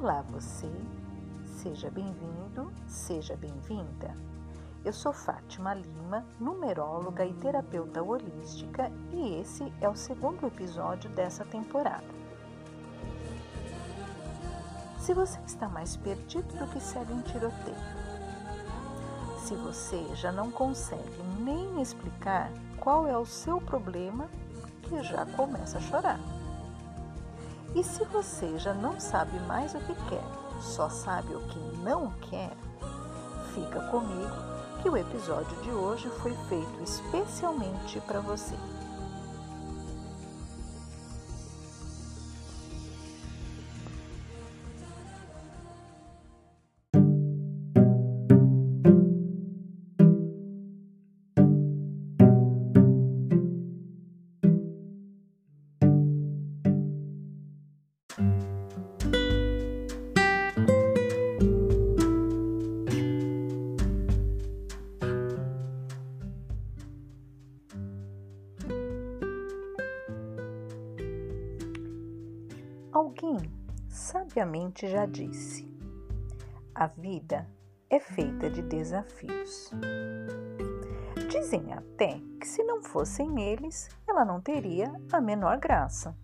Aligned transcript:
Olá, 0.00 0.22
você. 0.30 0.70
Seja 1.44 1.90
bem-vindo, 1.90 2.72
seja 2.86 3.36
bem-vinda. 3.36 4.14
Eu 4.84 4.92
sou 4.92 5.12
Fátima 5.12 5.74
Lima, 5.74 6.24
numeróloga 6.38 7.26
e 7.26 7.34
terapeuta 7.34 8.00
holística, 8.00 8.92
e 9.10 9.40
esse 9.40 9.72
é 9.80 9.88
o 9.88 9.96
segundo 9.96 10.46
episódio 10.46 11.10
dessa 11.10 11.44
temporada. 11.44 12.06
Se 15.00 15.12
você 15.12 15.40
está 15.44 15.68
mais 15.68 15.96
perdido 15.96 16.56
do 16.56 16.68
que 16.68 16.78
segue 16.78 17.12
em 17.12 17.22
tiroteio, 17.22 17.76
se 19.40 19.56
você 19.56 20.14
já 20.14 20.30
não 20.30 20.48
consegue 20.52 21.22
nem 21.40 21.82
explicar 21.82 22.52
qual 22.78 23.04
é 23.04 23.18
o 23.18 23.26
seu 23.26 23.60
problema, 23.60 24.28
que 24.82 25.02
já 25.02 25.26
começa 25.26 25.78
a 25.78 25.80
chorar. 25.80 26.37
E 27.74 27.84
se 27.84 28.04
você 28.04 28.58
já 28.58 28.72
não 28.72 28.98
sabe 28.98 29.38
mais 29.40 29.74
o 29.74 29.78
que 29.78 29.94
quer, 30.08 30.24
só 30.60 30.88
sabe 30.88 31.34
o 31.34 31.40
que 31.40 31.58
não 31.82 32.10
quer, 32.22 32.52
fica 33.54 33.80
comigo 33.88 34.34
que 34.82 34.88
o 34.88 34.96
episódio 34.96 35.56
de 35.62 35.70
hoje 35.70 36.08
foi 36.20 36.34
feito 36.48 36.82
especialmente 36.82 38.00
para 38.00 38.20
você. 38.20 38.54
Sabiamente 74.38 74.86
já 74.86 75.04
disse: 75.04 75.68
a 76.72 76.86
vida 76.86 77.44
é 77.90 77.98
feita 77.98 78.48
de 78.48 78.62
desafios. 78.62 79.72
Dizem 81.28 81.72
até 81.72 82.20
que 82.40 82.46
se 82.46 82.62
não 82.62 82.80
fossem 82.80 83.42
eles, 83.42 83.88
ela 84.06 84.24
não 84.24 84.40
teria 84.40 84.92
a 85.12 85.20
menor 85.20 85.58
graça. 85.58 86.16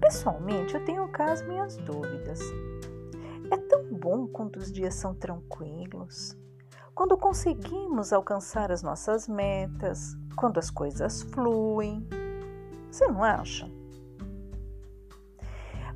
Pessoalmente, 0.00 0.74
eu 0.74 0.84
tenho 0.86 1.06
cá 1.08 1.30
as 1.30 1.46
minhas 1.46 1.76
dúvidas. 1.76 2.40
É 3.50 3.56
tão 3.58 3.92
bom 3.92 4.26
quando 4.26 4.56
os 4.56 4.72
dias 4.72 4.94
são 4.94 5.14
tranquilos, 5.14 6.34
quando 6.94 7.18
conseguimos 7.18 8.14
alcançar 8.14 8.72
as 8.72 8.82
nossas 8.82 9.28
metas, 9.28 10.16
quando 10.36 10.56
as 10.56 10.70
coisas 10.70 11.20
fluem. 11.20 12.08
Você 12.90 13.06
não 13.08 13.22
acha? 13.22 13.70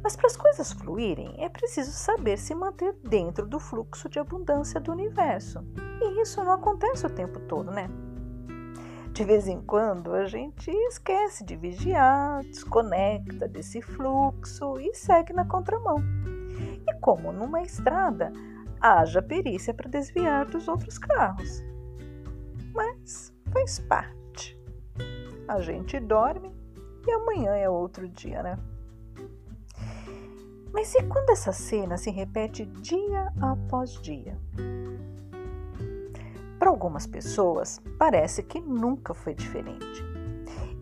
Mas 0.05 0.14
para 0.14 0.27
as 0.27 0.36
coisas 0.36 0.70
fluírem, 0.70 1.34
é 1.38 1.48
preciso 1.48 1.91
saber 1.91 2.36
se 2.36 2.55
manter 2.55 2.94
dentro 3.02 3.47
do 3.47 3.58
fluxo 3.58 4.06
de 4.06 4.19
abundância 4.19 4.78
do 4.78 4.92
universo. 4.92 5.64
E 6.02 6.20
isso 6.20 6.44
não 6.44 6.52
acontece 6.52 7.06
o 7.06 7.11
tempo 7.11 7.41
todo, 7.41 7.70
né? 7.70 7.88
De 9.12 9.24
vez 9.24 9.48
em 9.48 9.62
quando 9.62 10.12
a 10.12 10.27
gente 10.27 10.70
esquece 10.70 11.42
de 11.42 11.56
vigiar, 11.56 12.42
desconecta 12.42 13.48
desse 13.48 13.80
fluxo 13.80 14.78
e 14.78 14.92
segue 14.92 15.33
na 15.33 15.46
contramão. 15.46 15.96
E 16.86 17.00
como 17.00 17.33
numa 17.33 17.62
estrada, 17.62 18.30
haja 18.78 19.23
perícia 19.23 19.73
para 19.73 19.89
desviar 19.89 20.45
dos 20.45 20.68
outros 20.68 20.98
carros. 20.98 21.64
Mas 22.74 23.33
faz 23.51 23.78
parte. 23.78 24.61
A 25.48 25.62
gente 25.62 25.98
dorme 25.98 26.55
e 27.07 27.11
amanhã 27.11 27.55
é 27.55 27.70
outro 27.70 28.07
dia, 28.07 28.42
né? 28.42 28.58
Mas 30.74 30.92
e 30.96 31.05
quando 31.05 31.30
essa 31.30 31.52
cena 31.52 31.96
se 31.96 32.11
repete 32.11 32.67
dia 32.67 33.33
após 33.40 33.92
dia? 34.02 34.36
Para 36.58 36.68
algumas 36.68 37.07
pessoas, 37.07 37.80
parece 37.96 38.42
que 38.42 38.61
nunca 38.61 39.14
foi 39.14 39.34
diferente. 39.34 40.02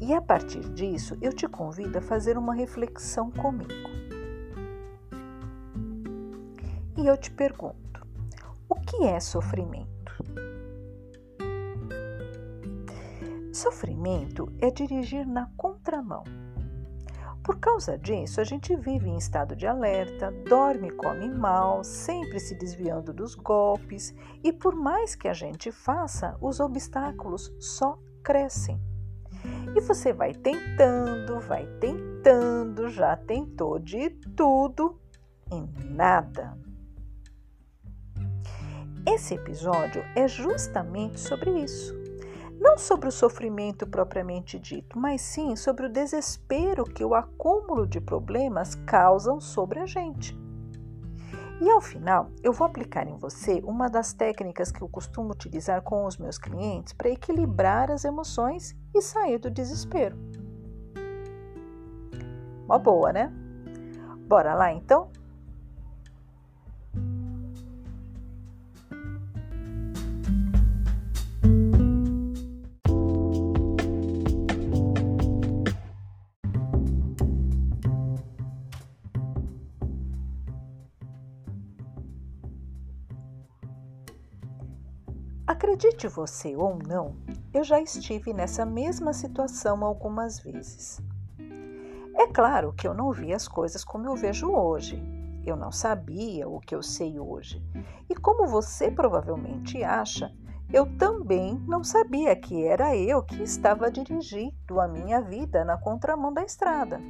E 0.00 0.14
a 0.14 0.22
partir 0.22 0.60
disso, 0.70 1.18
eu 1.20 1.30
te 1.30 1.46
convido 1.46 1.98
a 1.98 2.00
fazer 2.00 2.38
uma 2.38 2.54
reflexão 2.54 3.30
comigo. 3.30 3.70
E 6.96 7.06
eu 7.06 7.16
te 7.18 7.30
pergunto: 7.30 8.06
o 8.70 8.74
que 8.76 9.04
é 9.04 9.20
sofrimento? 9.20 9.90
Sofrimento 13.52 14.50
é 14.58 14.70
dirigir 14.70 15.26
na 15.26 15.50
contramão 15.54 16.24
por 17.42 17.58
causa 17.58 17.98
disso, 17.98 18.40
a 18.40 18.44
gente 18.44 18.74
vive 18.76 19.08
em 19.08 19.16
estado 19.16 19.56
de 19.56 19.66
alerta, 19.66 20.30
dorme 20.48 20.88
e 20.88 20.92
come 20.92 21.28
mal, 21.28 21.82
sempre 21.82 22.38
se 22.38 22.54
desviando 22.54 23.12
dos 23.12 23.34
golpes, 23.34 24.14
e 24.44 24.52
por 24.52 24.76
mais 24.76 25.16
que 25.16 25.26
a 25.26 25.32
gente 25.32 25.72
faça, 25.72 26.36
os 26.40 26.60
obstáculos 26.60 27.52
só 27.58 27.98
crescem. 28.22 28.80
E 29.74 29.80
você 29.80 30.12
vai 30.12 30.32
tentando, 30.34 31.40
vai 31.40 31.66
tentando, 31.80 32.88
já 32.88 33.16
tentou 33.16 33.78
de 33.78 34.10
tudo 34.10 35.00
e 35.50 35.84
nada. 35.84 36.56
Esse 39.04 39.34
episódio 39.34 40.04
é 40.14 40.28
justamente 40.28 41.18
sobre 41.18 41.50
isso 41.50 42.01
não 42.62 42.78
sobre 42.78 43.08
o 43.08 43.12
sofrimento 43.12 43.84
propriamente 43.88 44.56
dito, 44.56 44.96
mas 44.96 45.20
sim 45.20 45.56
sobre 45.56 45.86
o 45.86 45.88
desespero 45.88 46.84
que 46.84 47.04
o 47.04 47.12
acúmulo 47.12 47.84
de 47.84 48.00
problemas 48.00 48.76
causam 48.86 49.40
sobre 49.40 49.80
a 49.80 49.86
gente. 49.86 50.38
E 51.60 51.68
ao 51.68 51.80
final, 51.80 52.30
eu 52.40 52.52
vou 52.52 52.66
aplicar 52.66 53.06
em 53.08 53.18
você 53.18 53.60
uma 53.64 53.88
das 53.88 54.12
técnicas 54.12 54.70
que 54.70 54.80
eu 54.80 54.88
costumo 54.88 55.32
utilizar 55.32 55.82
com 55.82 56.04
os 56.06 56.16
meus 56.16 56.38
clientes 56.38 56.92
para 56.92 57.10
equilibrar 57.10 57.90
as 57.90 58.04
emoções 58.04 58.76
e 58.94 59.02
sair 59.02 59.38
do 59.38 59.50
desespero. 59.50 60.16
Uma 62.64 62.78
boa, 62.78 63.12
né? 63.12 63.32
Bora 64.28 64.54
lá 64.54 64.72
então? 64.72 65.10
Acredite 85.62 86.08
você 86.08 86.56
ou 86.56 86.76
não, 86.76 87.14
eu 87.54 87.62
já 87.62 87.80
estive 87.80 88.32
nessa 88.32 88.66
mesma 88.66 89.12
situação 89.12 89.84
algumas 89.84 90.40
vezes. 90.40 91.00
É 92.16 92.26
claro 92.26 92.72
que 92.72 92.84
eu 92.84 92.92
não 92.92 93.12
vi 93.12 93.32
as 93.32 93.46
coisas 93.46 93.84
como 93.84 94.08
eu 94.08 94.16
vejo 94.16 94.50
hoje. 94.50 95.00
Eu 95.46 95.54
não 95.54 95.70
sabia 95.70 96.48
o 96.48 96.58
que 96.58 96.74
eu 96.74 96.82
sei 96.82 97.20
hoje. 97.20 97.64
E 98.10 98.14
como 98.16 98.48
você 98.48 98.90
provavelmente 98.90 99.84
acha, 99.84 100.34
eu 100.72 100.84
também 100.98 101.54
não 101.68 101.84
sabia 101.84 102.34
que 102.34 102.64
era 102.64 102.96
eu 102.96 103.22
que 103.22 103.40
estava 103.44 103.88
dirigindo 103.88 104.80
a 104.80 104.88
minha 104.88 105.20
vida 105.20 105.64
na 105.64 105.78
contramão 105.78 106.34
da 106.34 106.42
estrada. 106.42 107.00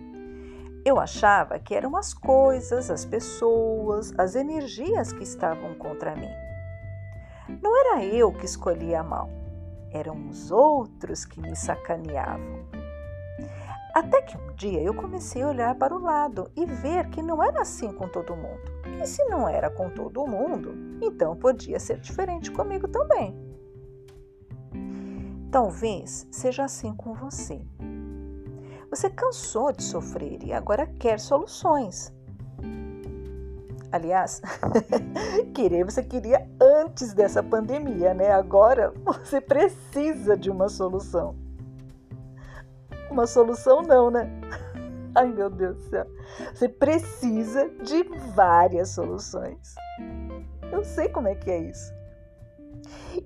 Eu 0.85 1.01
achava 1.01 1.59
que 1.59 1.75
eram 1.75 1.97
as 1.97 2.13
coisas, 2.13 2.91
as 2.91 3.07
pessoas, 3.07 4.13
as 4.19 4.35
energias 4.35 5.11
que 5.11 5.23
estavam 5.23 5.75
contra 5.77 6.15
mim. 6.15 6.52
Não 7.61 7.77
era 7.77 8.05
eu 8.05 8.33
que 8.33 8.45
escolhia 8.45 9.03
mal, 9.03 9.29
eram 9.91 10.29
os 10.29 10.51
outros 10.51 11.25
que 11.25 11.41
me 11.41 11.55
sacaneavam. 11.57 12.63
Até 13.95 14.23
que 14.23 14.39
um 14.39 14.55
dia 14.55 14.81
eu 14.81 14.95
comecei 14.95 15.43
a 15.43 15.49
olhar 15.49 15.75
para 15.75 15.95
o 15.95 16.01
lado 16.01 16.51
e 16.57 16.65
ver 16.65 17.11
que 17.11 17.23
não 17.23 17.43
era 17.43 17.61
assim 17.61 17.93
com 17.93 18.09
todo 18.09 18.35
mundo. 18.35 18.73
E 19.03 19.07
se 19.07 19.23
não 19.25 19.47
era 19.47 19.69
com 19.69 19.91
todo 19.91 20.27
mundo, 20.27 20.73
então 21.03 21.37
podia 21.37 21.79
ser 21.79 21.99
diferente 21.99 22.51
comigo 22.51 22.89
também. 22.89 23.37
Talvez 25.51 26.27
seja 26.31 26.65
assim 26.65 26.95
com 26.95 27.13
você. 27.13 27.61
Você 28.89 29.11
cansou 29.11 29.73
de 29.73 29.83
sofrer 29.83 30.43
e 30.43 30.53
agora 30.53 30.87
quer 30.87 31.21
soluções. 31.21 32.11
Aliás, 33.93 34.41
querer 35.55 35.85
você 35.85 36.03
queria 36.03 36.49
antes 36.59 37.13
dessa 37.13 37.43
pandemia, 37.43 38.15
né? 38.15 38.33
Agora 38.33 38.93
você 39.05 39.39
precisa 39.41 40.35
de 40.35 40.51
uma 40.51 40.71
solução. 40.71 41.37
Uma 43.11 43.27
solução 43.27 43.83
não, 43.83 44.11
né? 44.11 44.31
Ai, 45.15 45.27
meu 45.27 45.51
Deus 45.51 45.77
do 45.77 45.83
céu. 45.91 46.07
Você 46.55 46.69
precisa 46.71 47.69
de 47.83 48.03
várias 48.35 48.89
soluções. 48.89 49.75
Eu 50.73 50.83
sei 50.83 51.11
como 51.11 51.29
é 51.29 51.35
que 51.35 51.51
é 51.51 51.59
isso. 51.59 51.93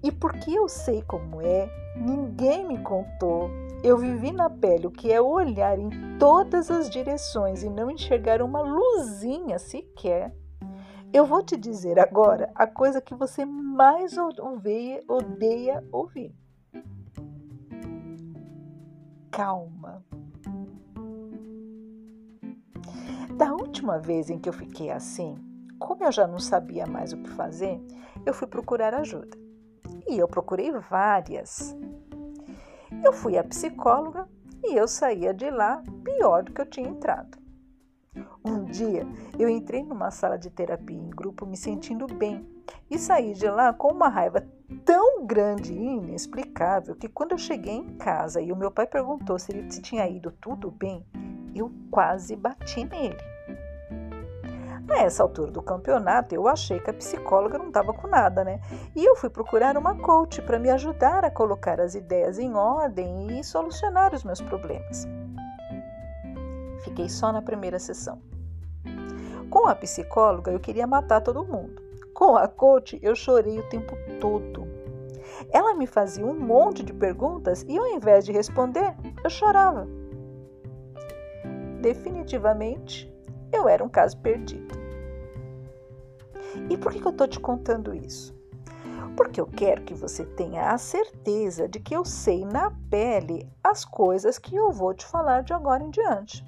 E 0.02 0.10
porque 0.10 0.50
eu 0.50 0.68
sei 0.68 1.00
como 1.02 1.40
é, 1.40 1.70
ninguém 1.96 2.66
me 2.66 2.78
contou. 2.78 3.48
Eu 3.84 3.96
vivi 3.96 4.32
na 4.32 4.50
pele 4.50 4.88
o 4.88 4.90
que 4.90 5.12
é 5.12 5.20
olhar 5.20 5.78
em 5.78 6.18
todas 6.18 6.72
as 6.72 6.90
direções 6.90 7.62
e 7.62 7.70
não 7.70 7.88
enxergar 7.88 8.42
uma 8.42 8.60
luzinha 8.60 9.60
sequer. 9.60 10.34
Eu 11.12 11.24
vou 11.24 11.42
te 11.42 11.56
dizer 11.56 11.98
agora 11.98 12.50
a 12.54 12.66
coisa 12.66 13.00
que 13.00 13.14
você 13.14 13.44
mais 13.44 14.16
odeia, 14.18 15.02
odeia 15.08 15.84
ouvir. 15.90 16.34
Calma. 19.30 20.04
Da 23.36 23.52
última 23.52 23.98
vez 23.98 24.30
em 24.30 24.38
que 24.38 24.48
eu 24.48 24.52
fiquei 24.52 24.90
assim, 24.90 25.36
como 25.78 26.04
eu 26.04 26.12
já 26.12 26.26
não 26.26 26.38
sabia 26.38 26.86
mais 26.86 27.12
o 27.12 27.18
que 27.18 27.30
fazer, 27.30 27.80
eu 28.24 28.32
fui 28.32 28.46
procurar 28.46 28.94
ajuda. 28.94 29.36
E 30.08 30.18
eu 30.18 30.26
procurei 30.26 30.72
várias. 30.72 31.76
Eu 33.04 33.12
fui 33.12 33.36
à 33.36 33.44
psicóloga 33.44 34.28
e 34.64 34.74
eu 34.74 34.88
saía 34.88 35.34
de 35.34 35.50
lá 35.50 35.82
pior 36.02 36.42
do 36.42 36.52
que 36.52 36.60
eu 36.60 36.66
tinha 36.66 36.88
entrado. 36.88 37.45
Um 38.44 38.64
dia 38.64 39.06
eu 39.38 39.48
entrei 39.48 39.82
numa 39.82 40.10
sala 40.10 40.38
de 40.38 40.50
terapia 40.50 40.96
em 40.96 41.10
grupo 41.10 41.46
me 41.46 41.56
sentindo 41.56 42.06
bem 42.06 42.46
e 42.90 42.98
saí 42.98 43.34
de 43.34 43.48
lá 43.48 43.72
com 43.72 43.88
uma 43.88 44.08
raiva 44.08 44.46
tão 44.84 45.26
grande 45.26 45.72
e 45.72 45.96
inexplicável 45.96 46.94
que 46.96 47.08
quando 47.08 47.32
eu 47.32 47.38
cheguei 47.38 47.74
em 47.74 47.96
casa 47.96 48.40
e 48.40 48.52
o 48.52 48.56
meu 48.56 48.70
pai 48.70 48.86
perguntou 48.86 49.38
se 49.38 49.52
ele 49.52 49.70
se 49.70 49.82
tinha 49.82 50.08
ido 50.08 50.32
tudo 50.40 50.70
bem, 50.70 51.04
eu 51.54 51.72
quase 51.90 52.36
bati 52.36 52.84
nele. 52.84 53.36
Nessa 54.86 55.24
altura 55.24 55.50
do 55.50 55.60
campeonato, 55.60 56.32
eu 56.32 56.46
achei 56.46 56.78
que 56.78 56.88
a 56.88 56.94
psicóloga 56.94 57.58
não 57.58 57.68
estava 57.68 57.92
com 57.92 58.06
nada, 58.06 58.44
né? 58.44 58.60
E 58.94 59.04
eu 59.04 59.16
fui 59.16 59.28
procurar 59.28 59.76
uma 59.76 59.96
coach 59.96 60.40
para 60.42 60.60
me 60.60 60.70
ajudar 60.70 61.24
a 61.24 61.30
colocar 61.30 61.80
as 61.80 61.96
ideias 61.96 62.38
em 62.38 62.54
ordem 62.54 63.38
e 63.38 63.42
solucionar 63.42 64.14
os 64.14 64.22
meus 64.22 64.40
problemas. 64.40 65.08
Fiquei 66.86 67.08
só 67.08 67.32
na 67.32 67.42
primeira 67.42 67.80
sessão. 67.80 68.22
Com 69.50 69.66
a 69.66 69.74
psicóloga, 69.74 70.52
eu 70.52 70.60
queria 70.60 70.86
matar 70.86 71.20
todo 71.20 71.44
mundo. 71.44 71.82
Com 72.14 72.36
a 72.36 72.46
coach, 72.46 72.96
eu 73.02 73.16
chorei 73.16 73.58
o 73.58 73.68
tempo 73.68 73.96
todo. 74.20 74.68
Ela 75.50 75.74
me 75.74 75.84
fazia 75.84 76.24
um 76.24 76.38
monte 76.38 76.84
de 76.84 76.92
perguntas 76.92 77.64
e, 77.68 77.76
ao 77.76 77.88
invés 77.88 78.24
de 78.24 78.30
responder, 78.30 78.94
eu 79.24 79.28
chorava. 79.28 79.88
Definitivamente, 81.80 83.12
eu 83.52 83.68
era 83.68 83.82
um 83.82 83.88
caso 83.88 84.16
perdido. 84.18 84.76
E 86.70 86.78
por 86.78 86.92
que 86.92 87.04
eu 87.04 87.10
estou 87.10 87.26
te 87.26 87.40
contando 87.40 87.92
isso? 87.92 88.32
Porque 89.16 89.40
eu 89.40 89.46
quero 89.46 89.82
que 89.82 89.92
você 89.92 90.24
tenha 90.24 90.70
a 90.70 90.78
certeza 90.78 91.68
de 91.68 91.80
que 91.80 91.96
eu 91.96 92.04
sei 92.04 92.44
na 92.44 92.70
pele 92.88 93.50
as 93.62 93.84
coisas 93.84 94.38
que 94.38 94.54
eu 94.54 94.70
vou 94.70 94.94
te 94.94 95.04
falar 95.04 95.42
de 95.42 95.52
agora 95.52 95.82
em 95.82 95.90
diante. 95.90 96.46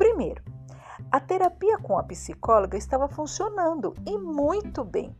Primeiro, 0.00 0.42
a 1.12 1.20
terapia 1.20 1.76
com 1.76 1.98
a 1.98 2.02
psicóloga 2.02 2.78
estava 2.78 3.06
funcionando 3.06 3.94
e 4.06 4.16
muito 4.16 4.82
bem. 4.82 5.14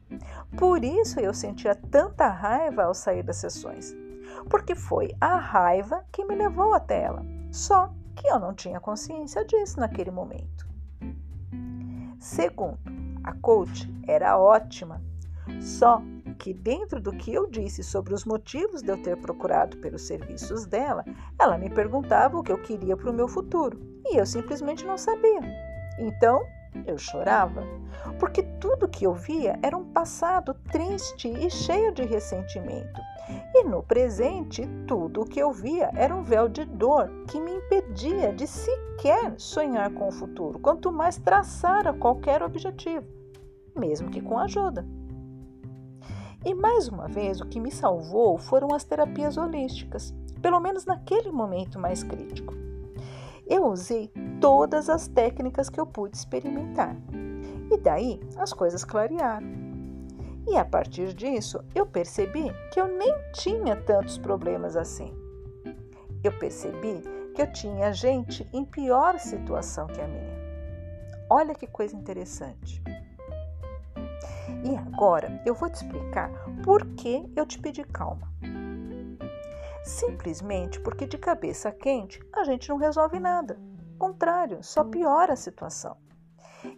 Por 0.56 0.82
isso 0.82 1.20
eu 1.20 1.34
sentia 1.34 1.74
tanta 1.74 2.28
raiva 2.28 2.84
ao 2.84 2.94
sair 2.94 3.22
das 3.22 3.36
sessões, 3.36 3.94
porque 4.48 4.74
foi 4.74 5.14
a 5.20 5.36
raiva 5.36 6.02
que 6.10 6.24
me 6.24 6.34
levou 6.34 6.72
até 6.72 7.02
ela. 7.02 7.22
Só 7.52 7.92
que 8.16 8.26
eu 8.26 8.40
não 8.40 8.54
tinha 8.54 8.80
consciência 8.80 9.44
disso 9.44 9.78
naquele 9.78 10.10
momento. 10.10 10.66
Segundo, 12.18 12.78
a 13.22 13.34
coach 13.34 13.86
era 14.08 14.38
ótima, 14.38 15.02
só 15.60 16.00
que 16.38 16.54
dentro 16.54 17.02
do 17.02 17.12
que 17.12 17.34
eu 17.34 17.46
disse 17.46 17.82
sobre 17.82 18.14
os 18.14 18.24
motivos 18.24 18.80
de 18.80 18.88
eu 18.88 19.02
ter 19.02 19.18
procurado 19.18 19.76
pelos 19.76 20.06
serviços 20.06 20.64
dela, 20.64 21.04
ela 21.38 21.58
me 21.58 21.68
perguntava 21.68 22.38
o 22.38 22.42
que 22.42 22.50
eu 22.50 22.62
queria 22.62 22.96
para 22.96 23.10
o 23.10 23.14
meu 23.14 23.28
futuro 23.28 23.89
e 24.04 24.16
eu 24.16 24.26
simplesmente 24.26 24.84
não 24.84 24.96
sabia. 24.96 25.40
Então 25.98 26.44
eu 26.86 26.96
chorava, 26.96 27.62
porque 28.18 28.42
tudo 28.60 28.88
que 28.88 29.04
eu 29.04 29.12
via 29.12 29.58
era 29.62 29.76
um 29.76 29.92
passado 29.92 30.54
triste 30.70 31.28
e 31.28 31.50
cheio 31.50 31.92
de 31.92 32.02
ressentimento. 32.04 33.00
E 33.54 33.64
no 33.64 33.82
presente, 33.82 34.66
tudo 34.86 35.22
o 35.22 35.24
que 35.24 35.40
eu 35.40 35.52
via 35.52 35.90
era 35.94 36.14
um 36.14 36.22
véu 36.22 36.48
de 36.48 36.64
dor 36.64 37.10
que 37.28 37.40
me 37.40 37.52
impedia 37.52 38.32
de 38.32 38.46
sequer 38.46 39.34
sonhar 39.38 39.92
com 39.92 40.08
o 40.08 40.12
futuro, 40.12 40.58
quanto 40.58 40.92
mais 40.92 41.16
traçar 41.16 41.92
qualquer 41.98 42.42
objetivo, 42.42 43.06
mesmo 43.76 44.10
que 44.10 44.20
com 44.20 44.38
ajuda. 44.38 44.84
E 46.44 46.54
mais 46.54 46.88
uma 46.88 47.06
vez, 47.06 47.40
o 47.40 47.46
que 47.46 47.60
me 47.60 47.70
salvou 47.70 48.38
foram 48.38 48.74
as 48.74 48.82
terapias 48.82 49.36
holísticas, 49.36 50.14
pelo 50.40 50.58
menos 50.58 50.86
naquele 50.86 51.30
momento 51.30 51.78
mais 51.78 52.02
crítico. 52.02 52.54
Eu 53.50 53.66
usei 53.66 54.12
todas 54.40 54.88
as 54.88 55.08
técnicas 55.08 55.68
que 55.68 55.80
eu 55.80 55.84
pude 55.84 56.16
experimentar. 56.16 56.96
E 57.68 57.76
daí 57.76 58.20
as 58.38 58.52
coisas 58.52 58.84
clarearam. 58.84 59.48
E 60.48 60.56
a 60.56 60.64
partir 60.64 61.12
disso, 61.12 61.60
eu 61.74 61.84
percebi 61.84 62.44
que 62.72 62.80
eu 62.80 62.86
nem 62.86 63.12
tinha 63.32 63.74
tantos 63.74 64.16
problemas 64.18 64.76
assim. 64.76 65.12
Eu 66.22 66.30
percebi 66.38 67.02
que 67.34 67.42
eu 67.42 67.52
tinha 67.52 67.92
gente 67.92 68.46
em 68.52 68.64
pior 68.64 69.18
situação 69.18 69.88
que 69.88 70.00
a 70.00 70.06
minha. 70.06 70.40
Olha 71.28 71.52
que 71.52 71.66
coisa 71.66 71.96
interessante. 71.96 72.80
E 74.62 74.76
agora 74.76 75.42
eu 75.44 75.54
vou 75.54 75.68
te 75.68 75.74
explicar 75.74 76.30
por 76.62 76.86
que 76.94 77.28
eu 77.34 77.44
te 77.44 77.58
pedi 77.58 77.82
calma. 77.82 78.30
Simplesmente 79.84 80.80
porque 80.80 81.06
de 81.06 81.18
cabeça 81.18 81.72
quente 81.72 82.20
a 82.32 82.44
gente 82.44 82.68
não 82.68 82.76
resolve 82.76 83.18
nada 83.18 83.58
contrário, 84.00 84.64
só 84.64 84.82
piora 84.82 85.34
a 85.34 85.36
situação. 85.36 85.94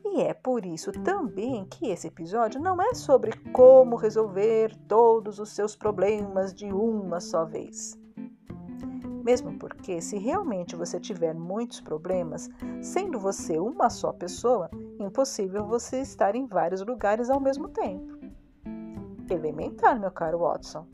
E 0.05 0.21
é 0.23 0.35
por 0.35 0.67
isso 0.67 0.91
também 0.91 1.65
que 1.67 1.89
esse 1.89 2.09
episódio 2.09 2.61
não 2.61 2.83
é 2.83 2.95
sobre 2.95 3.33
como 3.53 3.95
resolver 3.95 4.77
todos 4.89 5.39
os 5.39 5.51
seus 5.51 5.77
problemas 5.77 6.53
de 6.53 6.67
uma 6.67 7.21
só 7.21 7.45
vez. 7.45 7.97
Mesmo 9.25 9.57
porque, 9.57 10.01
se 10.01 10.19
realmente 10.19 10.75
você 10.75 10.99
tiver 10.99 11.33
muitos 11.33 11.81
problemas, 11.81 12.51
sendo 12.81 13.21
você 13.21 13.57
uma 13.59 13.89
só 13.89 14.13
pessoa, 14.13 14.69
impossível 14.99 15.65
você 15.65 16.01
estar 16.01 16.35
em 16.35 16.47
vários 16.47 16.85
lugares 16.85 17.31
ao 17.31 17.39
mesmo 17.39 17.69
tempo. 17.69 18.19
Elementar, 19.31 19.99
meu 19.99 20.11
caro 20.11 20.41
Watson. 20.41 20.87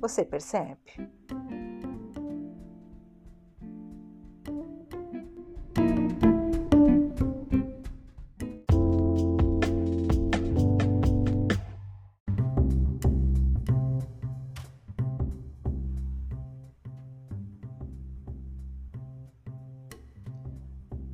Você 0.00 0.24
percebe? 0.24 0.78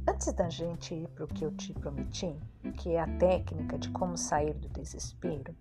Antes 0.08 0.32
da 0.32 0.48
gente 0.48 0.94
ir 0.94 1.08
para 1.08 1.24
o 1.24 1.26
que 1.28 1.44
eu 1.44 1.50
te 1.50 1.72
prometi, 1.72 2.34
que 2.78 2.90
é 2.90 3.00
a 3.00 3.18
técnica 3.18 3.76
de 3.76 3.90
como 3.90 4.16
sair 4.16 4.54
do 4.54 4.68
desespero, 4.68 5.54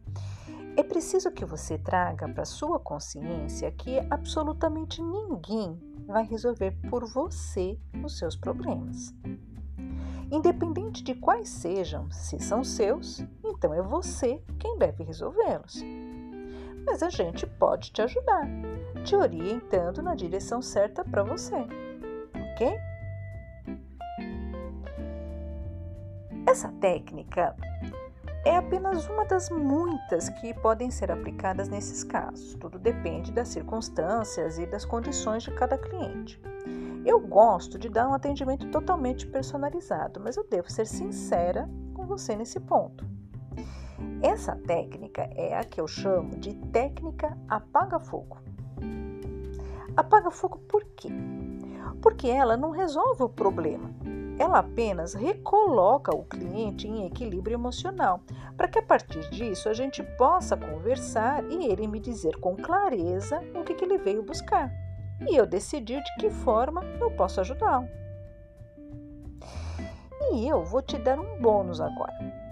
é 0.77 0.84
preciso 0.84 1.32
que 1.32 1.46
você 1.46 1.77
traga 1.77 2.27
para 2.27 2.44
sua 2.44 2.79
consciência 2.79 3.72
que 3.72 4.00
absolutamente 4.10 5.01
ninguém 5.01 5.79
vai 6.05 6.25
resolver 6.25 6.72
por 6.89 7.05
você 7.05 7.79
os 8.03 8.17
seus 8.17 8.36
problemas. 8.36 9.13
Independente 10.32 11.03
de 11.03 11.15
quais 11.15 11.50
sejam, 11.50 12.12
se 12.12 12.39
são 12.39 12.63
seus, 12.63 13.24
então 13.44 13.74
é 13.74 13.82
você 13.82 14.41
quem 14.60 14.77
deve 14.77 15.03
resolvê-los. 15.03 15.82
Mas 16.86 17.01
a 17.01 17.10
gente 17.10 17.48
pode 17.48 17.91
te 17.91 18.01
ajudar, 18.01 18.48
te 19.03 19.15
orientando 19.15 20.01
na 20.01 20.13
direção 20.13 20.62
certa 20.62 21.03
para 21.03 21.24
você, 21.24 21.55
ok? 22.53 22.77
Essa 26.48 26.72
técnica 26.74 27.55
é 28.45 28.55
apenas 28.55 29.09
uma 29.09 29.25
das 29.25 29.49
muitas 29.49 30.29
que 30.29 30.53
podem 30.53 30.91
ser 30.91 31.11
aplicadas 31.11 31.67
nesses 31.67 32.03
casos. 32.03 32.53
Tudo 32.55 32.77
depende 32.77 33.31
das 33.31 33.47
circunstâncias 33.47 34.59
e 34.59 34.67
das 34.67 34.85
condições 34.85 35.43
de 35.43 35.51
cada 35.51 35.77
cliente. 35.77 36.39
Eu 37.03 37.19
gosto 37.19 37.77
de 37.77 37.89
dar 37.89 38.07
um 38.07 38.13
atendimento 38.13 38.69
totalmente 38.69 39.25
personalizado, 39.25 40.19
mas 40.23 40.37
eu 40.37 40.47
devo 40.47 40.71
ser 40.71 40.85
sincera 40.85 41.67
com 41.95 42.05
você 42.05 42.35
nesse 42.35 42.59
ponto. 42.59 43.03
Essa 44.21 44.55
técnica 44.55 45.27
é 45.35 45.57
a 45.57 45.63
que 45.63 45.81
eu 45.81 45.87
chamo 45.87 46.37
de 46.37 46.53
técnica 46.71 47.35
apaga-fogo. 47.49 48.37
Apaga-fogo 49.97 50.59
por 50.67 50.85
quê? 50.95 51.09
porque 52.05 52.27
ela 52.27 52.55
não 52.55 52.69
resolve 52.69 53.23
o 53.23 53.29
problema. 53.29 53.89
Ela 54.37 54.59
apenas 54.59 55.13
recoloca 55.13 56.13
o 56.15 56.23
cliente 56.23 56.87
em 56.87 57.05
equilíbrio 57.05 57.55
emocional, 57.55 58.21
para 58.57 58.67
que 58.67 58.79
a 58.79 58.83
partir 58.83 59.29
disso 59.29 59.69
a 59.69 59.73
gente 59.73 60.03
possa 60.17 60.57
conversar 60.57 61.43
e 61.49 61.65
ele 61.65 61.87
me 61.87 61.99
dizer 61.99 62.37
com 62.37 62.55
clareza 62.55 63.41
o 63.55 63.63
que, 63.63 63.73
que 63.73 63.85
ele 63.85 63.97
veio 63.97 64.23
buscar. 64.23 64.71
E 65.27 65.35
eu 65.35 65.45
decidir 65.45 66.03
de 66.03 66.15
que 66.15 66.29
forma 66.29 66.83
eu 66.99 67.09
posso 67.11 67.39
ajudá-lo. 67.39 67.87
E 70.33 70.47
eu 70.47 70.63
vou 70.63 70.81
te 70.81 70.97
dar 70.97 71.19
um 71.19 71.39
bônus 71.39 71.79
agora. 71.79 72.44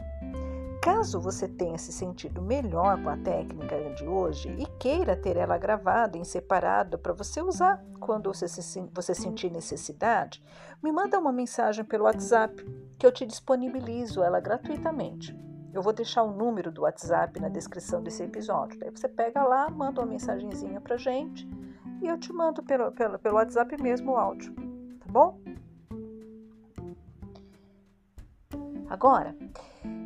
Caso 0.84 1.18
você 1.18 1.48
tenha 1.48 1.78
se 1.78 1.94
sentido 1.94 2.42
melhor 2.42 3.02
com 3.02 3.08
a 3.08 3.16
técnica 3.16 3.80
de 3.96 4.06
hoje 4.06 4.54
e 4.60 4.66
queira 4.78 5.16
ter 5.16 5.38
ela 5.38 5.58
gravada 5.58 6.18
em 6.18 6.26
separado 6.26 7.00
para 7.00 7.14
você 7.14 7.42
usar 7.42 7.82
quando 8.02 8.34
você, 8.34 8.50
se, 8.50 8.82
você 8.94 9.16
sentir 9.16 9.50
necessidade, 9.50 10.44
me 10.84 10.92
manda 10.92 11.18
uma 11.18 11.32
mensagem 11.32 11.86
pelo 11.86 12.04
WhatsApp 12.04 12.62
que 13.00 13.06
eu 13.06 13.14
te 13.14 13.26
disponibilizo 13.26 14.22
ela 14.22 14.42
gratuitamente. 14.42 15.34
Eu 15.74 15.82
vou 15.82 15.94
deixar 15.94 16.24
o 16.24 16.34
número 16.34 16.70
do 16.70 16.82
WhatsApp 16.82 17.40
na 17.40 17.48
descrição 17.48 18.04
desse 18.04 18.22
episódio. 18.22 18.78
Daí 18.78 18.90
você 18.90 19.08
pega 19.08 19.42
lá, 19.42 19.70
manda 19.70 20.02
uma 20.02 20.08
mensagenzinha 20.08 20.82
para 20.82 20.98
gente 20.98 21.50
e 22.02 22.08
eu 22.10 22.18
te 22.18 22.34
mando 22.34 22.62
pelo, 22.62 22.92
pelo, 22.92 23.18
pelo 23.18 23.36
WhatsApp 23.36 23.82
mesmo 23.82 24.12
o 24.12 24.18
áudio, 24.18 24.54
tá 25.00 25.06
bom? 25.08 25.40
Agora, 28.94 29.36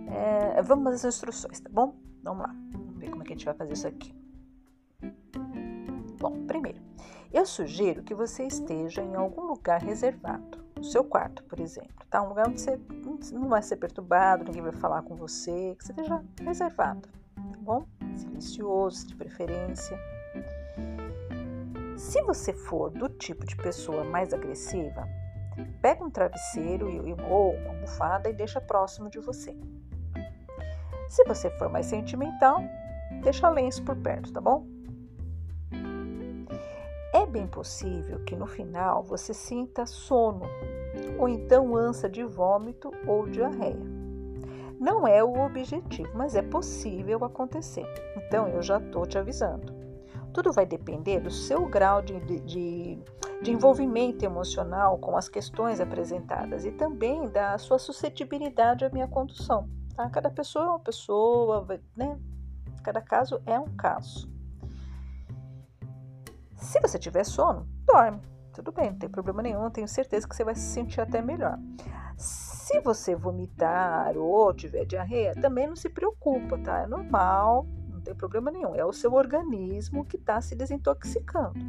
é, 0.10 0.62
vamos 0.62 0.94
às 0.94 1.04
instruções, 1.04 1.60
tá 1.60 1.70
bom? 1.70 1.94
Vamos 2.24 2.48
lá, 2.48 2.56
vamos 2.72 2.98
ver 2.98 3.10
como 3.10 3.22
é 3.22 3.26
que 3.26 3.34
a 3.34 3.36
gente 3.36 3.44
vai 3.44 3.54
fazer 3.54 3.74
isso 3.74 3.86
aqui. 3.86 4.16
Bom, 6.18 6.46
primeiro, 6.48 6.80
eu 7.34 7.46
sugiro 7.46 8.02
que 8.02 8.16
você 8.16 8.44
esteja 8.44 9.02
em 9.04 9.14
algum 9.14 9.42
lugar 9.42 9.82
reservado, 9.82 10.64
no 10.78 10.86
seu 10.86 11.04
quarto, 11.04 11.44
por 11.44 11.60
exemplo, 11.60 12.06
tá? 12.10 12.24
Um 12.24 12.30
lugar 12.30 12.48
onde 12.48 12.62
você 12.62 12.80
não 13.34 13.50
vai 13.50 13.62
ser 13.62 13.76
perturbado, 13.76 14.46
ninguém 14.46 14.62
vai 14.62 14.72
falar 14.72 15.02
com 15.02 15.18
você, 15.18 15.76
que 15.78 15.84
você 15.84 15.92
esteja 15.92 16.24
reservado, 16.42 17.10
tá 17.36 17.58
bom? 17.60 17.86
Silencioso, 18.16 19.06
de 19.06 19.18
preferência. 19.18 20.00
Se 21.98 22.22
você 22.22 22.54
for 22.54 22.90
do 22.90 23.10
tipo 23.10 23.46
de 23.46 23.58
pessoa 23.58 24.06
mais 24.06 24.34
agressiva, 24.34 25.06
pega 25.82 26.04
um 26.04 26.10
travesseiro 26.10 26.88
ou 27.30 27.56
uma 27.56 27.70
almofada 27.70 28.30
e 28.30 28.34
deixa 28.34 28.62
próximo 28.62 29.10
de 29.10 29.20
você. 29.20 29.56
Se 31.10 31.24
você 31.26 31.50
for 31.52 31.70
mais 31.70 31.86
sentimental, 31.86 32.62
deixa 33.24 33.50
lenço 33.50 33.84
por 33.84 33.96
perto, 33.96 34.32
tá 34.34 34.42
bom? 34.42 34.66
É 37.14 37.26
bem 37.26 37.48
possível 37.48 38.24
que 38.26 38.36
no 38.36 38.46
final 38.46 39.04
você 39.04 39.34
sinta 39.34 39.86
sono 39.86 40.46
ou 41.18 41.28
então 41.28 41.76
ânsia 41.76 42.10
de 42.10 42.24
vômito 42.24 42.92
ou 43.06 43.26
diarreia. 43.28 43.98
Não 44.80 45.08
é 45.08 45.24
o 45.24 45.40
objetivo, 45.40 46.12
mas 46.14 46.36
é 46.36 46.42
possível 46.42 47.24
acontecer. 47.24 47.86
Então 48.16 48.48
eu 48.48 48.62
já 48.62 48.78
estou 48.78 49.06
te 49.06 49.18
avisando. 49.18 49.77
Tudo 50.38 50.54
vai 50.54 50.68
depender 50.68 51.20
do 51.20 51.32
seu 51.32 51.68
grau 51.68 52.00
de, 52.00 52.20
de, 52.42 53.00
de 53.42 53.52
envolvimento 53.52 54.24
emocional 54.24 55.00
com 55.00 55.18
as 55.18 55.28
questões 55.28 55.80
apresentadas 55.80 56.64
e 56.64 56.72
também 56.72 57.28
da 57.28 57.58
sua 57.58 57.80
suscetibilidade 57.80 58.86
à 58.86 58.90
minha 58.92 59.08
condução. 59.08 59.68
Tá? 59.96 60.08
Cada 60.12 60.30
pessoa 60.30 60.66
é 60.66 60.70
uma 60.70 60.80
pessoa, 60.80 61.66
né? 61.96 62.20
Cada 62.84 63.02
caso 63.02 63.42
é 63.48 63.60
um 63.60 63.76
caso. 63.76 64.32
Se 66.54 66.80
você 66.82 67.00
tiver 67.00 67.24
sono, 67.24 67.68
dorme. 67.88 68.22
Tudo 68.54 68.72
bem, 68.72 68.92
não 68.92 69.00
tem 69.00 69.10
problema 69.10 69.42
nenhum. 69.42 69.68
Tenho 69.72 69.88
certeza 69.88 70.28
que 70.28 70.36
você 70.36 70.44
vai 70.44 70.54
se 70.54 70.72
sentir 70.72 71.02
até 71.02 71.20
melhor. 71.20 71.58
Se 72.16 72.80
você 72.82 73.16
vomitar 73.16 74.16
ou 74.16 74.54
tiver 74.54 74.86
diarreia, 74.86 75.34
também 75.42 75.66
não 75.66 75.76
se 75.76 75.90
preocupa, 75.90 76.60
tá? 76.60 76.84
É 76.84 76.86
normal, 76.86 77.66
tem 78.08 78.16
problema 78.16 78.50
nenhum. 78.50 78.74
É 78.74 78.86
o 78.86 78.94
seu 78.94 79.14
organismo 79.14 80.06
que 80.06 80.16
está 80.16 80.40
se 80.40 80.56
desintoxicando. 80.56 81.60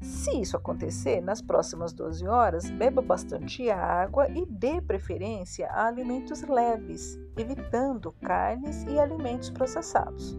Se 0.00 0.30
isso 0.40 0.56
acontecer, 0.56 1.20
nas 1.20 1.42
próximas 1.42 1.92
12 1.92 2.26
horas, 2.26 2.70
beba 2.70 3.02
bastante 3.02 3.68
água 3.70 4.30
e 4.30 4.46
dê 4.46 4.80
preferência 4.80 5.68
a 5.68 5.86
alimentos 5.88 6.40
leves, 6.42 7.18
evitando 7.36 8.10
carnes 8.22 8.82
e 8.84 8.98
alimentos 8.98 9.50
processados. 9.50 10.38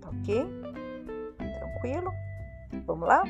Tá 0.00 0.10
ok? 0.10 0.44
Tranquilo? 1.36 2.12
Vamos 2.84 3.06
lá? 3.06 3.22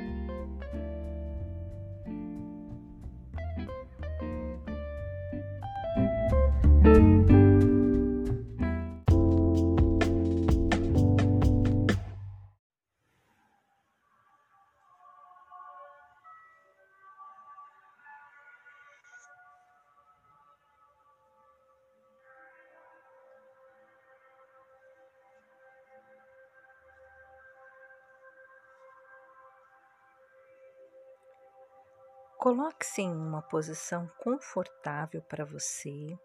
Coloque-se 32.43 33.01
em 33.01 33.15
uma 33.15 33.41
posição 33.41 34.11
confortável 34.19 35.23
para 35.23 35.45
você 35.45 36.19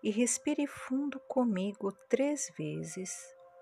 e 0.00 0.08
respire 0.08 0.64
fundo 0.68 1.18
comigo 1.26 1.90
três 2.08 2.52
vezes, 2.56 3.12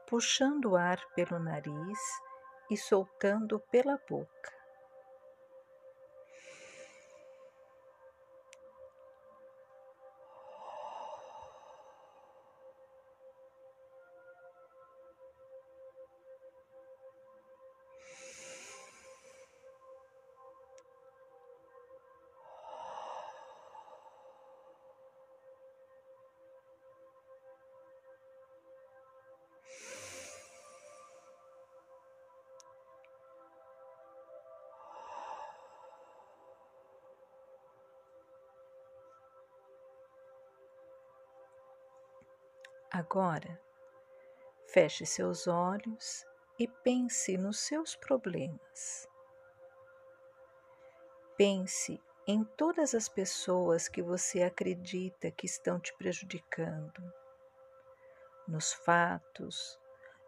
puxando 0.07 0.73
o 0.73 0.77
ar 0.77 1.01
pelo 1.15 1.39
nariz 1.39 1.99
e 2.71 2.77
soltando 2.77 3.59
pela 3.71 3.99
boca. 4.07 4.62
Agora, 42.95 43.59
feche 44.67 45.07
seus 45.07 45.47
olhos 45.47 46.27
e 46.59 46.69
pense 46.69 47.39
nos 47.39 47.59
seus 47.61 47.97
problemas. 47.97 49.09
Pense 51.35 51.99
em 52.27 52.45
todas 52.45 52.95
as 52.95 53.09
pessoas 53.09 53.89
que 53.89 54.03
você 54.03 54.43
acredita 54.43 55.31
que 55.31 55.47
estão 55.47 55.81
te 55.81 55.97
prejudicando, 55.97 57.03
nos 58.47 58.75
fatos, 58.75 59.81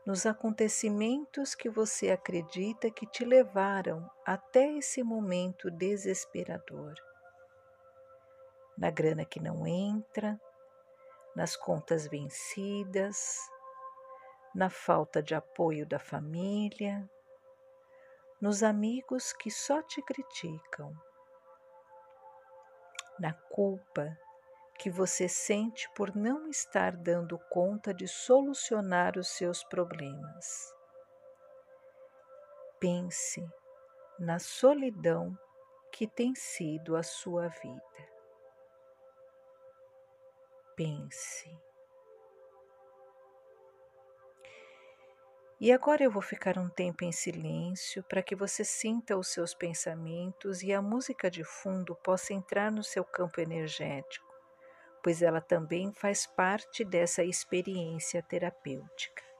nos 0.06 0.24
acontecimentos 0.24 1.54
que 1.54 1.68
você 1.68 2.10
acredita 2.10 2.90
que 2.90 3.06
te 3.06 3.26
levaram 3.26 4.10
até 4.24 4.72
esse 4.72 5.02
momento 5.02 5.70
desesperador, 5.70 6.94
na 8.78 8.90
grana 8.90 9.26
que 9.26 9.38
não 9.38 9.66
entra, 9.66 10.40
nas 11.34 11.56
contas 11.56 12.06
vencidas, 12.06 13.38
na 14.54 14.70
falta 14.70 15.22
de 15.22 15.34
apoio 15.34 15.84
da 15.86 15.98
família, 15.98 17.08
nos 18.40 18.62
amigos 18.62 19.32
que 19.32 19.50
só 19.50 19.82
te 19.82 20.00
criticam, 20.02 20.92
na 23.18 23.32
culpa 23.32 24.16
que 24.78 24.90
você 24.90 25.28
sente 25.28 25.88
por 25.94 26.14
não 26.14 26.48
estar 26.48 26.96
dando 26.96 27.38
conta 27.50 27.92
de 27.92 28.06
solucionar 28.06 29.18
os 29.18 29.28
seus 29.28 29.64
problemas. 29.64 30.72
Pense 32.78 33.44
na 34.18 34.38
solidão 34.38 35.36
que 35.90 36.06
tem 36.06 36.34
sido 36.34 36.96
a 36.96 37.02
sua 37.02 37.48
vida 37.48 38.13
pense. 40.74 41.50
E 45.60 45.72
agora 45.72 46.02
eu 46.04 46.10
vou 46.10 46.20
ficar 46.20 46.58
um 46.58 46.68
tempo 46.68 47.04
em 47.04 47.12
silêncio 47.12 48.02
para 48.04 48.22
que 48.22 48.34
você 48.34 48.64
sinta 48.64 49.16
os 49.16 49.28
seus 49.28 49.54
pensamentos 49.54 50.62
e 50.62 50.72
a 50.72 50.82
música 50.82 51.30
de 51.30 51.44
fundo 51.44 51.94
possa 51.96 52.34
entrar 52.34 52.70
no 52.70 52.82
seu 52.82 53.04
campo 53.04 53.40
energético, 53.40 54.26
pois 55.02 55.22
ela 55.22 55.40
também 55.40 55.92
faz 55.92 56.26
parte 56.26 56.84
dessa 56.84 57.24
experiência 57.24 58.22
terapêutica. 58.22 59.33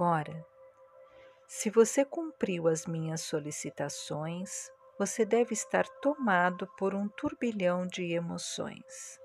Agora, 0.00 0.46
se 1.46 1.68
você 1.68 2.06
cumpriu 2.06 2.68
as 2.68 2.86
minhas 2.86 3.20
solicitações, 3.20 4.72
você 4.98 5.26
deve 5.26 5.52
estar 5.52 5.86
tomado 6.00 6.66
por 6.78 6.94
um 6.94 7.06
turbilhão 7.06 7.86
de 7.86 8.14
emoções. 8.14 9.20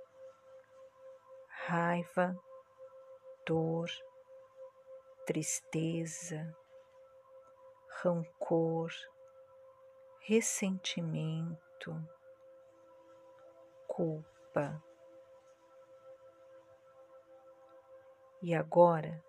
Raiva, 1.65 2.35
dor, 3.47 3.89
tristeza, 5.25 6.53
rancor, 8.03 8.91
ressentimento, 10.27 11.95
culpa. 13.87 14.83
E 18.41 18.53
agora, 18.53 19.24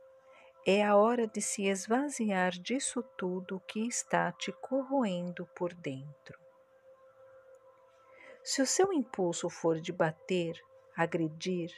é 0.69 0.85
a 0.85 0.97
hora 0.97 1.29
de 1.29 1.41
se 1.41 1.67
esvaziar 1.67 2.51
disso 2.51 3.01
tudo 3.17 3.63
que 3.69 3.87
está 3.87 4.33
te 4.33 4.51
corroendo 4.51 5.47
por 5.55 5.73
dentro. 5.73 6.37
Se 8.43 8.61
o 8.61 8.67
seu 8.67 8.93
impulso 8.93 9.49
for 9.49 9.81
de 9.81 9.93
bater, 9.93 10.61
agredir, 10.97 11.71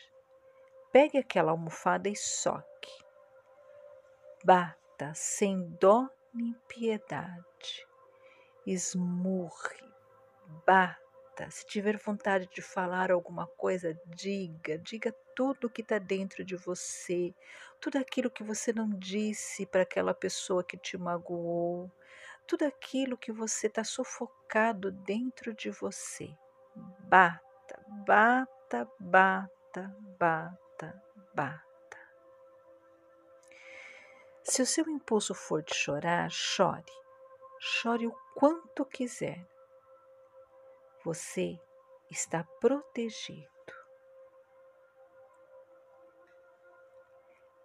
pegue 0.90 1.18
aquela 1.18 1.50
almofada 1.50 2.08
e 2.08 2.16
soque. 2.16 3.04
Bata 4.42 5.12
sem 5.14 5.68
dó 5.78 6.08
nem 6.32 6.54
piedade. 6.66 7.86
Esmurre, 8.66 9.84
bata 10.66 10.98
se 11.50 11.66
tiver 11.66 11.98
vontade 11.98 12.48
de 12.48 12.62
falar 12.62 13.12
alguma 13.12 13.46
coisa, 13.46 13.94
diga, 14.06 14.78
diga 14.78 15.14
tudo 15.38 15.70
que 15.70 15.82
está 15.82 16.00
dentro 16.00 16.44
de 16.44 16.56
você, 16.56 17.32
tudo 17.80 17.96
aquilo 17.96 18.28
que 18.28 18.42
você 18.42 18.72
não 18.72 18.90
disse 18.90 19.64
para 19.64 19.82
aquela 19.82 20.12
pessoa 20.12 20.64
que 20.64 20.76
te 20.76 20.98
magoou, 20.98 21.88
tudo 22.44 22.64
aquilo 22.64 23.16
que 23.16 23.30
você 23.30 23.68
está 23.68 23.84
sufocado 23.84 24.90
dentro 24.90 25.54
de 25.54 25.70
você. 25.70 26.28
Bata, 27.04 27.84
bata, 28.04 28.90
bata, 28.98 29.96
bata, 30.18 31.04
bata. 31.32 31.98
Se 34.42 34.60
o 34.60 34.66
seu 34.66 34.88
impulso 34.88 35.36
for 35.36 35.62
de 35.62 35.72
chorar, 35.72 36.28
chore. 36.32 36.82
Chore 37.60 38.08
o 38.08 38.16
quanto 38.34 38.84
quiser 38.84 39.46
você 41.04 41.56
está 42.10 42.42
protegido. 42.60 43.57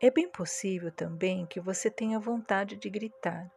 É 0.03 0.11
bem 0.11 0.27
possível 0.27 0.91
também 0.91 1.45
que 1.45 1.61
você 1.61 1.89
tenha 1.89 2.19
vontade 2.19 2.75
de 2.75 2.89
gritar. 2.89 3.49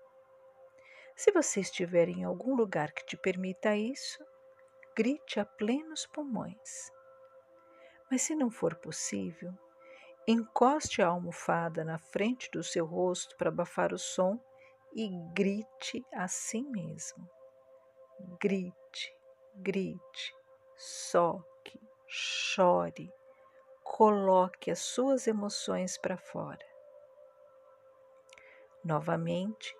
Se 1.17 1.33
você 1.33 1.59
estiver 1.59 2.09
em 2.09 2.23
algum 2.23 2.54
lugar 2.54 2.93
que 2.93 3.04
te 3.04 3.17
permita 3.17 3.75
isso, 3.75 4.25
grite 4.97 5.41
a 5.41 5.45
plenos 5.45 6.06
pulmões. 6.06 6.93
Mas 8.09 8.23
se 8.23 8.37
não 8.37 8.49
for 8.49 8.76
possível, 8.76 9.52
encoste 10.25 11.02
a 11.02 11.09
almofada 11.09 11.85
na 11.85 11.99
frente 11.99 12.49
do 12.52 12.63
seu 12.63 12.87
rosto 12.87 13.37
para 13.37 13.49
abafar 13.49 13.93
o 13.93 13.99
som 13.99 14.39
e 14.95 15.09
grite 15.35 16.06
a 16.15 16.28
si 16.28 16.63
mesmo. 16.63 17.28
Grite, 18.41 19.13
grite, 19.56 20.32
soque, 20.76 21.80
chore, 22.06 23.13
coloque 23.87 24.71
as 24.71 24.81
suas 24.81 25.27
emoções 25.27 25.97
para 25.97 26.19
fora. 26.19 26.65
Novamente, 28.85 29.75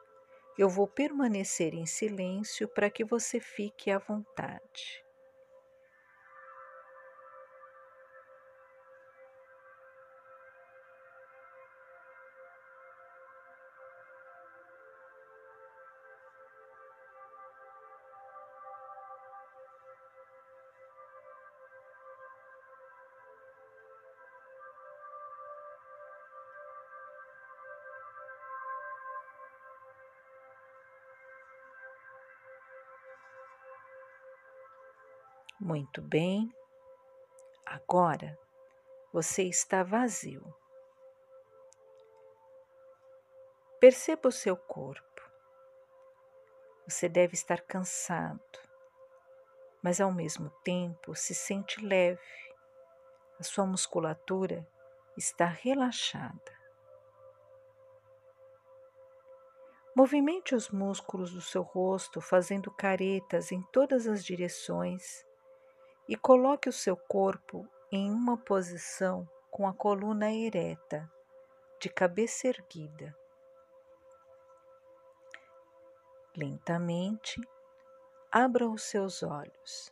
eu 0.57 0.69
vou 0.69 0.87
permanecer 0.87 1.75
em 1.75 1.85
silêncio 1.85 2.67
para 2.69 2.89
que 2.89 3.05
você 3.05 3.39
fique 3.41 3.91
à 3.91 3.99
vontade. 3.99 5.06
Muito 35.59 36.03
bem, 36.03 36.55
agora 37.65 38.39
você 39.11 39.45
está 39.45 39.83
vazio. 39.83 40.55
Perceba 43.81 44.29
o 44.29 44.33
seu 44.33 44.55
corpo. 44.55 45.23
Você 46.87 47.09
deve 47.09 47.33
estar 47.33 47.63
cansado, 47.63 48.59
mas 49.83 49.99
ao 49.99 50.13
mesmo 50.13 50.51
tempo 50.63 51.15
se 51.15 51.35
sente 51.35 51.83
leve. 51.83 52.21
A 53.41 53.43
sua 53.43 53.65
musculatura 53.65 54.69
está 55.17 55.47
relaxada. 55.47 56.55
Movimente 59.97 60.55
os 60.55 60.69
músculos 60.69 61.33
do 61.33 61.41
seu 61.41 61.63
rosto, 61.63 62.21
fazendo 62.21 62.71
caretas 62.71 63.51
em 63.51 63.63
todas 63.73 64.07
as 64.07 64.23
direções 64.23 65.25
e 66.09 66.17
coloque 66.17 66.69
o 66.69 66.73
seu 66.73 66.97
corpo 66.97 67.69
em 67.91 68.11
uma 68.11 68.37
posição 68.37 69.29
com 69.51 69.67
a 69.67 69.73
coluna 69.73 70.33
ereta, 70.33 71.11
de 71.81 71.89
cabeça 71.89 72.49
erguida. 72.49 73.17
Lentamente, 76.37 77.41
abra 78.31 78.69
os 78.69 78.83
seus 78.83 79.23
olhos 79.23 79.91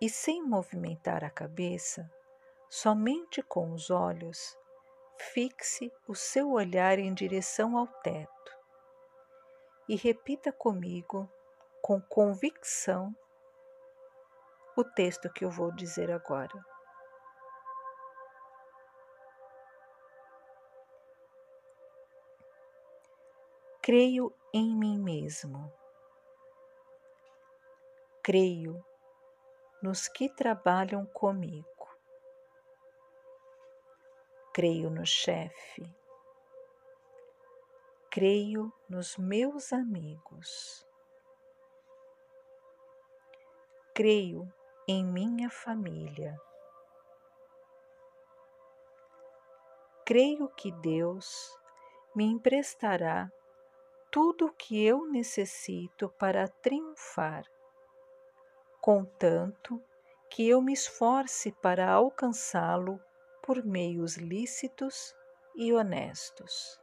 e, 0.00 0.08
sem 0.08 0.42
movimentar 0.42 1.22
a 1.22 1.30
cabeça, 1.30 2.10
somente 2.68 3.42
com 3.42 3.72
os 3.72 3.90
olhos, 3.90 4.56
fixe 5.18 5.92
o 6.08 6.14
seu 6.14 6.52
olhar 6.52 6.98
em 6.98 7.12
direção 7.12 7.76
ao 7.76 7.86
teto 7.86 8.30
e 9.86 9.96
repita 9.96 10.50
comigo 10.52 11.28
com 11.82 12.00
convicção 12.00 13.14
o 14.76 14.84
texto 14.84 15.30
que 15.32 15.44
eu 15.44 15.50
vou 15.50 15.72
dizer 15.72 16.10
agora. 16.10 16.58
Creio 23.82 24.32
em 24.52 24.74
mim 24.76 24.98
mesmo. 24.98 25.72
Creio 28.22 28.84
nos 29.82 30.06
que 30.06 30.28
trabalham 30.28 31.06
comigo. 31.06 31.66
Creio 34.52 34.90
no 34.90 35.06
chefe. 35.06 35.82
Creio 38.10 38.72
nos 38.88 39.16
meus 39.16 39.72
amigos. 39.72 40.86
Creio 43.94 44.52
em 44.90 45.04
minha 45.04 45.48
família. 45.48 46.36
Creio 50.04 50.48
que 50.48 50.72
Deus 50.72 51.56
me 52.12 52.24
emprestará 52.24 53.30
tudo 54.10 54.46
o 54.46 54.52
que 54.52 54.84
eu 54.84 55.06
necessito 55.06 56.08
para 56.18 56.48
triunfar, 56.48 57.44
contanto 58.80 59.80
que 60.28 60.48
eu 60.48 60.60
me 60.60 60.72
esforce 60.72 61.52
para 61.52 61.88
alcançá-lo 61.88 63.00
por 63.44 63.64
meios 63.64 64.16
lícitos 64.16 65.14
e 65.54 65.72
honestos. 65.72 66.80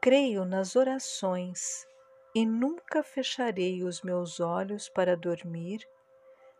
Creio 0.00 0.46
nas 0.46 0.76
orações 0.76 1.86
e 2.34 2.44
nunca 2.44 3.02
fecharei 3.02 3.82
os 3.82 4.02
meus 4.02 4.40
olhos 4.40 4.88
para 4.88 5.16
dormir 5.16 5.80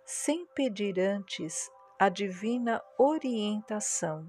sem 0.05 0.47
pedir 0.47 0.99
antes 0.99 1.71
a 1.99 2.09
divina 2.09 2.83
orientação, 2.97 4.27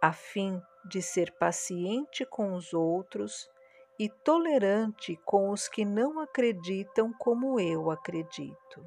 a 0.00 0.12
fim 0.12 0.60
de 0.84 1.02
ser 1.02 1.32
paciente 1.32 2.24
com 2.24 2.54
os 2.54 2.72
outros 2.72 3.50
e 3.98 4.08
tolerante 4.08 5.16
com 5.24 5.50
os 5.50 5.68
que 5.68 5.84
não 5.84 6.20
acreditam 6.20 7.12
como 7.18 7.60
eu 7.60 7.90
acredito. 7.90 8.86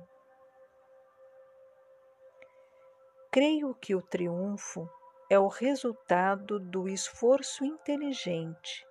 Creio 3.31 3.75
que 3.75 3.93
o 3.93 4.01
triunfo 4.01 4.89
é 5.29 5.37
o 5.37 5.47
resultado 5.47 6.59
do 6.59 6.89
esforço 6.89 7.63
inteligente 7.63 8.88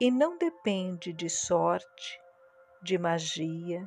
e 0.00 0.10
não 0.10 0.36
depende 0.36 1.12
de 1.12 1.28
sorte, 1.28 2.20
de 2.82 2.98
magia, 2.98 3.84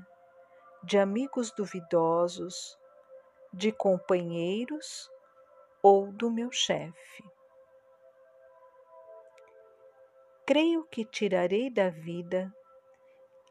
de 0.83 0.97
amigos 0.97 1.51
duvidosos, 1.51 2.77
de 3.53 3.71
companheiros 3.71 5.09
ou 5.81 6.11
do 6.11 6.31
meu 6.31 6.51
chefe. 6.51 7.23
Creio 10.45 10.85
que 10.85 11.03
tirarei 11.03 11.69
da 11.69 11.89
vida 11.89 12.53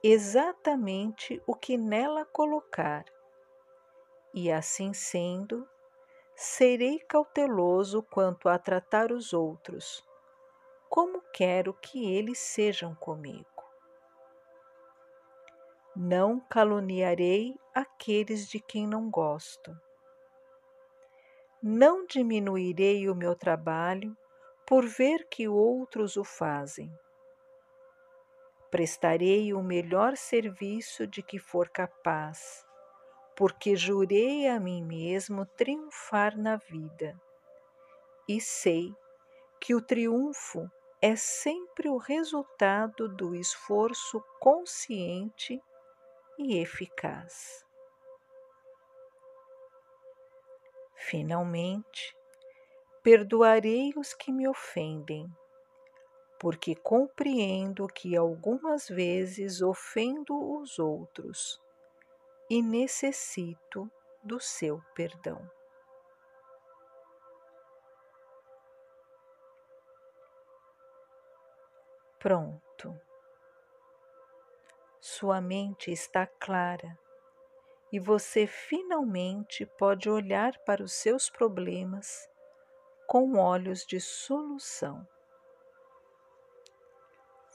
exatamente 0.02 1.42
o 1.46 1.54
que 1.54 1.76
nela 1.76 2.24
colocar, 2.24 3.04
e 4.32 4.50
assim 4.50 4.92
sendo, 4.94 5.68
serei 6.34 6.98
cauteloso 7.00 8.02
quanto 8.02 8.48
a 8.48 8.58
tratar 8.58 9.10
os 9.10 9.32
outros, 9.32 10.02
como 10.96 11.20
quero 11.30 11.74
que 11.74 12.10
eles 12.10 12.38
sejam 12.38 12.94
comigo. 12.94 13.62
Não 15.94 16.40
caluniarei 16.40 17.54
aqueles 17.74 18.48
de 18.48 18.58
quem 18.58 18.86
não 18.86 19.10
gosto. 19.10 19.78
Não 21.62 22.06
diminuirei 22.06 23.10
o 23.10 23.14
meu 23.14 23.36
trabalho 23.36 24.16
por 24.66 24.86
ver 24.86 25.28
que 25.28 25.46
outros 25.46 26.16
o 26.16 26.24
fazem. 26.24 26.90
Prestarei 28.70 29.52
o 29.52 29.62
melhor 29.62 30.16
serviço 30.16 31.06
de 31.06 31.22
que 31.22 31.38
for 31.38 31.68
capaz, 31.68 32.64
porque 33.36 33.76
jurei 33.76 34.48
a 34.48 34.58
mim 34.58 34.82
mesmo 34.82 35.44
triunfar 35.44 36.38
na 36.38 36.56
vida. 36.56 37.14
E 38.26 38.40
sei 38.40 38.94
que 39.60 39.74
o 39.74 39.82
triunfo 39.82 40.70
é 41.00 41.14
sempre 41.14 41.88
o 41.88 41.98
resultado 41.98 43.08
do 43.08 43.34
esforço 43.34 44.22
consciente 44.40 45.62
e 46.38 46.58
eficaz. 46.58 47.64
Finalmente, 50.96 52.16
perdoarei 53.02 53.92
os 53.96 54.14
que 54.14 54.32
me 54.32 54.48
ofendem, 54.48 55.28
porque 56.40 56.74
compreendo 56.74 57.86
que 57.86 58.16
algumas 58.16 58.88
vezes 58.88 59.62
ofendo 59.62 60.58
os 60.58 60.78
outros 60.78 61.60
e 62.50 62.62
necessito 62.62 63.90
do 64.24 64.40
seu 64.40 64.80
perdão. 64.94 65.55
Pronto 72.26 73.00
sua 75.00 75.40
mente 75.40 75.92
está 75.92 76.26
clara 76.26 76.98
e 77.92 78.00
você 78.00 78.48
finalmente 78.48 79.64
pode 79.64 80.10
olhar 80.10 80.58
para 80.64 80.82
os 80.82 80.92
seus 80.92 81.30
problemas 81.30 82.28
com 83.06 83.38
olhos 83.38 83.86
de 83.86 84.00
solução. 84.00 85.06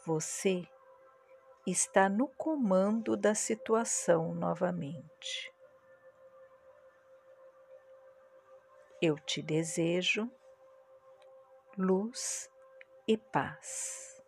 Você 0.05 0.65
está 1.67 2.07
no 2.07 2.29
comando 2.29 3.17
da 3.17 3.35
situação 3.35 4.33
novamente. 4.33 5.53
Eu 9.01 9.19
te 9.19 9.41
desejo 9.41 10.31
luz 11.77 12.49
e 13.05 13.17
paz. 13.17 14.20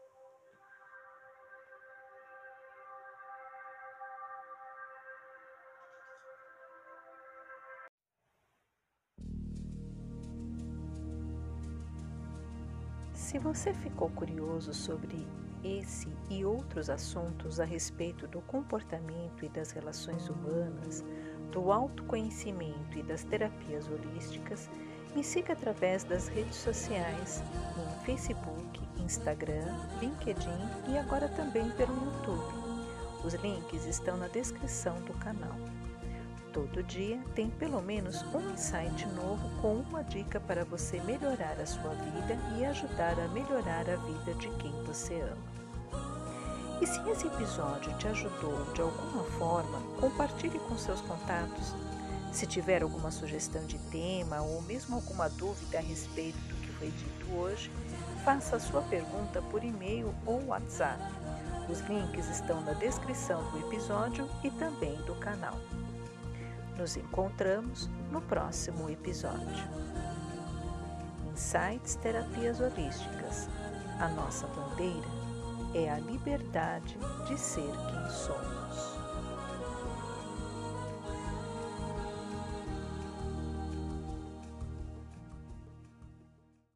Se 13.23 13.39
você 13.39 13.73
ficou 13.73 14.09
curioso 14.09 14.73
sobre 14.73 15.25
esse 15.63 16.09
e 16.29 16.43
outros 16.43 16.89
assuntos 16.89 17.57
a 17.57 17.63
respeito 17.63 18.27
do 18.27 18.41
comportamento 18.41 19.45
e 19.45 19.49
das 19.49 19.71
relações 19.71 20.27
humanas, 20.27 21.05
do 21.49 21.71
autoconhecimento 21.71 22.99
e 22.99 23.01
das 23.01 23.23
terapias 23.23 23.87
holísticas, 23.87 24.69
me 25.15 25.23
siga 25.23 25.53
através 25.53 26.03
das 26.03 26.27
redes 26.27 26.57
sociais, 26.57 27.41
no 27.77 28.03
Facebook, 28.03 28.81
Instagram, 28.99 29.73
LinkedIn 30.01 30.91
e 30.91 30.97
agora 30.97 31.29
também 31.29 31.71
pelo 31.71 31.95
YouTube. 31.95 32.53
Os 33.23 33.35
links 33.35 33.85
estão 33.85 34.17
na 34.17 34.27
descrição 34.27 35.01
do 35.03 35.13
canal. 35.13 35.55
Todo 36.53 36.83
dia 36.83 37.19
tem 37.33 37.49
pelo 37.49 37.81
menos 37.81 38.21
um 38.31 38.51
insight 38.51 39.07
novo 39.07 39.49
com 39.59 39.73
uma 39.73 40.03
dica 40.03 40.39
para 40.39 40.63
você 40.63 41.01
melhorar 41.01 41.59
a 41.59 41.65
sua 41.65 41.89
vida 41.95 42.37
e 42.59 42.63
ajudar 42.63 43.19
a 43.19 43.27
melhorar 43.29 43.89
a 43.89 43.95
vida 43.95 44.35
de 44.35 44.47
quem 44.57 44.71
você 44.83 45.19
ama. 45.21 45.53
E 46.79 46.85
se 46.85 47.09
esse 47.09 47.25
episódio 47.25 47.91
te 47.97 48.07
ajudou 48.07 48.71
de 48.71 48.81
alguma 48.81 49.23
forma, 49.39 49.81
compartilhe 49.99 50.59
com 50.59 50.77
seus 50.77 51.01
contatos. 51.01 51.73
Se 52.31 52.45
tiver 52.45 52.83
alguma 52.83 53.09
sugestão 53.09 53.65
de 53.65 53.79
tema 53.89 54.39
ou 54.43 54.61
mesmo 54.61 54.95
alguma 54.95 55.29
dúvida 55.29 55.79
a 55.79 55.81
respeito 55.81 56.37
do 56.37 56.55
que 56.57 56.71
foi 56.73 56.91
dito 56.91 57.33
hoje, 57.35 57.71
faça 58.23 58.57
a 58.57 58.59
sua 58.59 58.83
pergunta 58.83 59.41
por 59.49 59.63
e-mail 59.63 60.13
ou 60.23 60.45
WhatsApp. 60.45 61.01
Os 61.67 61.79
links 61.81 62.29
estão 62.29 62.61
na 62.61 62.73
descrição 62.73 63.43
do 63.49 63.57
episódio 63.57 64.29
e 64.43 64.51
também 64.51 64.95
do 65.03 65.15
canal. 65.15 65.57
Nos 66.83 66.97
encontramos 66.97 67.89
no 68.11 68.21
próximo 68.21 68.89
episódio. 68.89 69.63
Insights 71.31 71.95
Terapias 71.95 72.59
Holísticas. 72.59 73.47
A 74.01 74.09
nossa 74.09 74.45
bandeira 74.47 75.07
é 75.73 75.89
a 75.89 75.97
liberdade 75.99 76.97
de 77.25 77.39
ser 77.39 77.71
quem 77.71 78.09
somos. 78.09 78.62